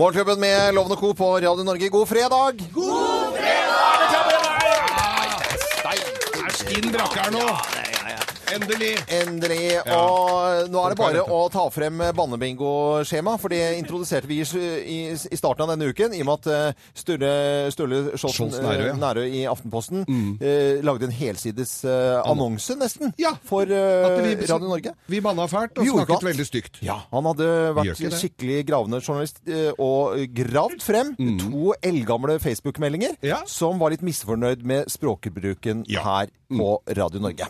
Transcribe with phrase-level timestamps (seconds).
[0.00, 1.14] Morgenklubben med Lovende Co.
[1.14, 1.88] på Radio Norge.
[1.88, 2.52] God fredag!
[2.74, 3.36] God
[6.32, 7.44] Det er stinn brakker nå.
[8.50, 8.92] Endelig.
[9.14, 9.60] Endelig.
[9.94, 15.38] Og nå er det bare å ta frem bannebingo-skjema, for det introduserte vi i, i
[15.38, 17.30] starten av denne uken, i og med at eh, Sturle,
[17.74, 18.94] Sturle Skjolsen Nærøy, ja.
[18.96, 19.00] Mm.
[19.04, 20.02] Nærøy i Aftenposten
[20.42, 23.34] eh, lagde en helsides eh, annonse, nesten, Ja.
[23.46, 24.94] for eh, vi- Radio Norge.
[25.10, 26.26] Vi banna fælt og snakket godt.
[26.30, 26.80] veldig stygt.
[26.86, 27.48] Ja, han hadde
[27.78, 33.26] vært skikkelig gravende journalist eh, og gravd frem to eldgamle Facebook-meldinger Mm.
[33.26, 33.40] Ja.
[33.46, 36.00] som var litt misfornøyd med språkbruken Ja.
[36.00, 36.06] Mm.
[36.10, 37.46] her på Radio Norge.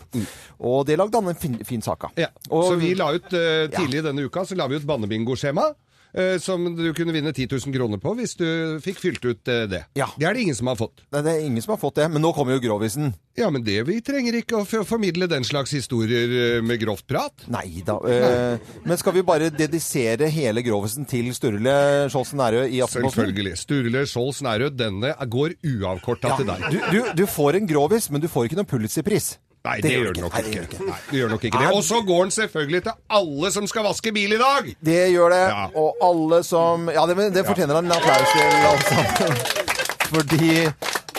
[0.59, 2.19] Og det lagde han en fin, fin sak av.
[2.19, 2.29] Ja.
[2.49, 5.71] Og, Så vi la ut uh, tidlig denne uka så la vi ut bannebingo-skjema.
[6.13, 8.47] Eh, som du kunne vinne 10 000 kroner på hvis du
[8.83, 9.83] fikk fylt ut eh, det.
[9.97, 10.09] Ja.
[10.17, 11.03] Det er det ingen som har fått.
[11.11, 13.13] Nei, det er ingen som har fått det, men nå kommer jo grovisen.
[13.37, 17.45] Ja, men det vi trenger ikke å formidle den slags historier eh, med grovt prat.
[17.51, 17.97] Nei da.
[18.07, 21.75] Eh, men skal vi bare dedisere hele grovisen til Sturle
[22.11, 23.21] Skjolsen Nærø i Aftenposten?
[23.21, 23.55] Selvfølgelig.
[23.61, 26.67] Sturle Skjolds Nærød, denne går uavkorta til deg.
[26.71, 29.33] Du, du, du får en grovis, men du får ikke noen Pulitzer-pris.
[29.61, 30.85] Nei, det, gjør den nok Nei, det ikke.
[30.87, 31.73] Nei, det gjør nok ikke det.
[31.77, 34.71] Og så går den selvfølgelig til alle som skal vaske bil i dag!
[34.89, 35.43] Det gjør det.
[35.53, 35.67] Ja.
[35.77, 39.41] Og alle som Ja, det, det fortjener han en applaus til, alle sammen.
[40.15, 40.51] Fordi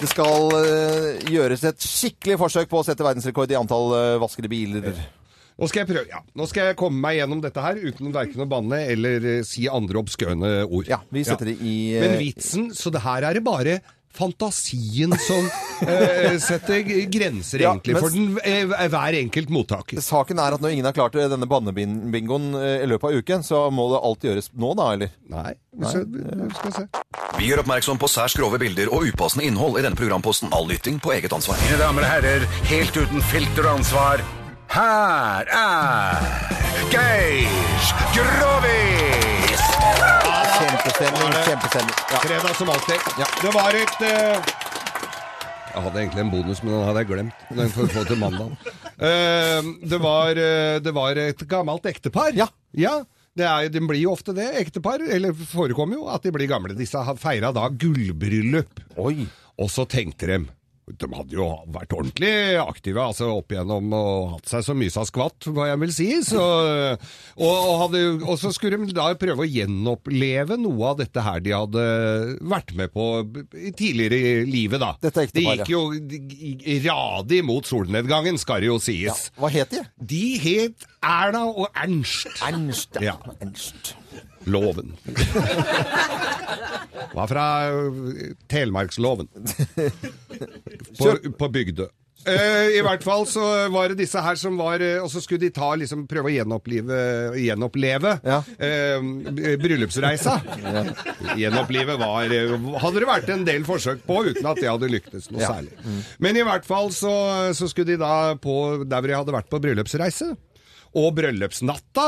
[0.02, 4.50] det skal eh, gjøres et skikkelig forsøk på å sette verdensrekord i antall uh, vaskede
[4.50, 4.90] biler.
[5.60, 6.18] Nå skal jeg prøve, ja.
[6.38, 9.68] Nå skal jeg komme meg gjennom dette her uten verken å banne eller eh, si
[9.70, 10.88] andre obskøne ord.
[10.90, 13.76] Ja, vi setter det i eh, Men vitsen, så det her er det bare
[14.16, 15.48] fantasien som
[15.88, 16.82] eh, setter
[17.12, 20.00] grenser, Ja, egentlig, for den, eh, hver enkelt mottaker.
[20.04, 23.46] Saken er at når ingen har klart det, denne bannebingoen eh, i løpet av uken,
[23.46, 25.14] så må det alt gjøres nå, da, eller?
[25.32, 26.06] Nei, vi skal,
[26.58, 26.86] skal se.
[27.38, 30.52] Vi gjør oppmerksom på særs grove bilder og upassende innhold i denne programposten.
[30.52, 31.60] All lytting på eget ansvar.
[31.64, 34.24] Mine damer og herrer, helt uten filter og ansvar,
[34.72, 36.30] her er
[36.92, 37.48] Geir
[38.16, 38.51] Grovis!
[40.82, 41.96] Kjempestemning, kjempestemning.
[42.10, 42.18] Ja.
[42.18, 42.94] Fredag som alltid.
[43.42, 44.48] Det var et uh...
[45.72, 47.44] Jeg hadde egentlig en bonus, men den hadde jeg glemt.
[47.54, 48.56] Den får vi få til mandag.
[48.98, 52.34] uh, det, var, uh, det var et gammelt ektepar.
[52.34, 52.48] Ja.
[52.74, 55.06] Det, er, de blir jo ofte det, ektepar.
[55.06, 56.74] Eller forekommer jo at de blir gamle.
[56.74, 58.82] Disse har feira da gullbryllup.
[58.98, 59.28] Oi.
[59.62, 60.40] Og så tenkte de
[60.82, 65.06] de hadde jo vært ordentlig aktive altså opp igjennom og hatt seg så mye som
[65.06, 66.08] skvatt, hva jeg vil si.
[66.26, 71.20] Så, og, og, hadde, og så skulle de da prøve å gjenoppleve noe av dette
[71.22, 71.82] her de hadde
[72.50, 73.04] vært med på
[73.78, 74.90] tidligere i livet, da.
[74.98, 75.62] Dette det ekteparet.
[75.62, 75.82] gikk jo
[76.88, 79.30] radig mot solnedgangen, skal det jo sies.
[79.38, 79.82] Hva het de?
[80.12, 82.42] De het Erna og Ernst.
[82.42, 82.98] Ernst.
[83.02, 83.14] Ja.
[83.38, 83.94] Ernst.
[84.50, 84.98] Loven.
[87.12, 87.46] Var fra
[88.50, 89.28] Telemarksloven.
[90.98, 91.86] På, på Bygdø.
[92.22, 93.42] Eh, I hvert fall så
[93.74, 96.34] var det disse her som var eh, Og så skulle de ta, liksom, prøve å
[96.36, 96.98] gjenopplive,
[97.42, 98.36] gjenoppleve Ja.
[98.62, 99.02] eh,
[99.58, 100.36] bryllupsreisa.
[101.38, 102.54] Gjenopplive var eh,
[102.84, 105.50] Hadde det vært en del forsøk på, uten at det hadde lyktes noe Ja.
[105.56, 105.74] særlig.
[106.22, 107.10] Men i hvert fall så,
[107.58, 108.54] så skulle de da på
[108.84, 110.30] der hvor de hadde vært på bryllupsreise.
[110.94, 112.06] Og bryllupsnatta,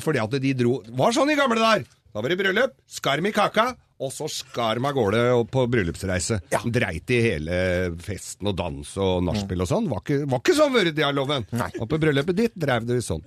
[0.00, 1.82] fordi at de dro Var sånn i gamle der!
[2.10, 3.68] Da var det bryllup, skarm i kaka,
[4.00, 5.22] og så skar meg av gårde
[5.52, 6.38] på bryllupsreise.
[6.52, 6.62] Ja.
[6.64, 7.56] Dreit i hele
[8.00, 9.90] festen og dans og nachspiel og sånn.
[9.90, 11.44] Var ikke, var ikke sånn vært, ja, loven.
[11.82, 13.24] Og på bryllupet ditt drev det sånn.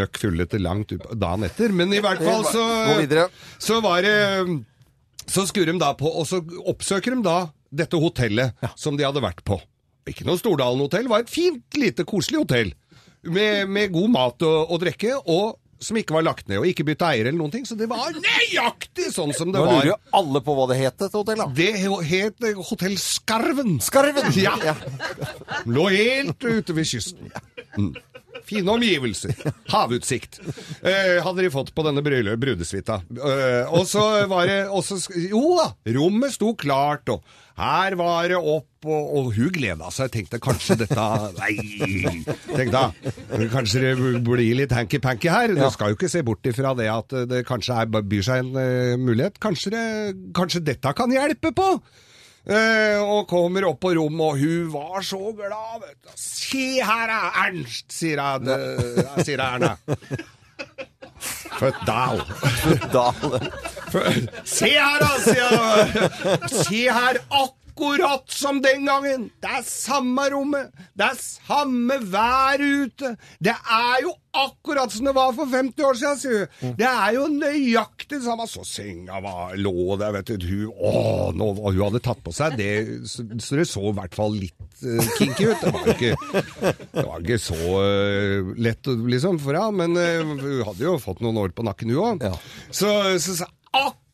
[0.00, 1.74] Møkk fulle til langt ut dagen etter.
[1.76, 2.66] Men i hvert fall så
[3.62, 4.16] Så var det
[5.26, 6.38] Så skulle de da på Og så
[6.70, 7.38] oppsøker de da
[7.70, 9.60] dette hotellet som de hadde vært på.
[10.10, 12.72] Ikke noe Stordalen hotell, var et fint, lite, koselig hotell.
[13.30, 16.84] Med, med god mat og, og drikke, og som ikke var lagt ned, og ikke
[16.90, 17.64] bytta eier eller noen ting.
[17.68, 19.78] Så det var nøyaktig sånn som det Nå var.
[19.78, 21.46] lurer jo alle på hva det het, hotell, da.
[21.56, 21.70] Det
[22.10, 23.78] het eh, Hotell Skarven.
[23.84, 24.28] Skarven!
[24.36, 24.54] Ja.
[25.66, 27.32] Lå helt ute ved kysten.
[27.78, 27.94] Mm.
[28.50, 29.34] Fine omgivelser.
[29.70, 30.40] Havutsikt.
[30.82, 33.00] Eh, hadde de fått på denne brudesuita.
[33.14, 34.98] Eh, og så var det også,
[35.30, 37.22] Jo da, rommet sto klart, og
[37.60, 40.10] her var det opp, og, og hun gleda seg.
[40.14, 41.06] Tenkte kanskje dette
[41.36, 42.22] Nei!
[42.48, 42.84] Tenkte.
[43.52, 43.94] Kanskje det
[44.26, 45.54] blir litt hanky-panky her.
[45.54, 48.54] Du skal jo ikke se bort ifra det at det kanskje er, byr seg en
[48.56, 49.36] uh, mulighet.
[49.42, 49.84] Kanskje, det,
[50.36, 51.74] kanskje dette kan hjelpe på?
[52.48, 56.12] Eh, og kommer opp på rommet, og hun var så glad, vet du.
[56.16, 59.76] Se her, er Ernst, sier jeg, det- sier jeg Erna.
[61.60, 62.22] Født Dahl.
[62.94, 63.34] Dal.
[64.48, 66.50] Se her, da, sier jeg.
[66.64, 67.59] Se her, akkurat
[68.30, 69.30] som den gangen.
[69.40, 70.70] Det er samme rommet.
[70.94, 73.16] Det er samme vær ute.
[73.38, 76.74] Det er jo akkurat som det var for 50 år siden, sier hun.
[76.78, 78.46] Det er jo nøyaktig det samme.
[78.50, 80.46] Så senga var, lå der, vet du.
[80.50, 82.72] Hun, å, nå, hun hadde tatt på seg det,
[83.10, 85.64] så, så det så i hvert fall litt uh, kinky ut.
[85.64, 86.42] Det var ikke,
[86.96, 89.86] det var ikke så uh, lett, liksom, for henne.
[89.86, 92.28] Men uh, hun hadde jo fått noen år på nakken, hun òg.
[92.30, 92.36] Ja.
[92.70, 93.50] Så, så sa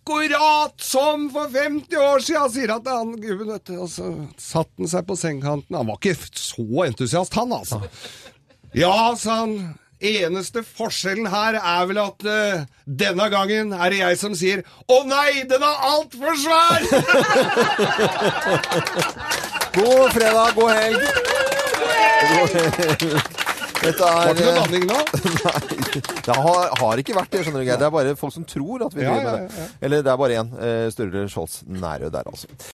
[0.06, 3.74] Akkurat som for 50 år siden, sier han til han gubben, vet du.
[3.82, 4.04] Og så
[4.38, 5.74] satte han seg på sengekanten.
[5.74, 7.80] Han var ikke så entusiast, han altså.
[8.70, 9.74] Ja, sa han.
[9.98, 15.04] Eneste forskjellen her er vel at uh, denne gangen er det jeg som sier 'Å
[15.08, 16.84] nei, den er altfor svær'!
[19.80, 21.00] God fredag, god helg!
[22.30, 23.45] God helg.
[23.82, 25.00] Dette Var det noe er nå?
[25.46, 27.66] Nei, det har, har ikke vært det, skjønner du.
[27.68, 27.80] Geir.
[27.80, 29.68] Det er bare folk som tror at vi driver med det.
[29.86, 30.50] Eller det er bare én.
[30.56, 32.72] Uh, Sturle Skjolds Nærøy der, altså.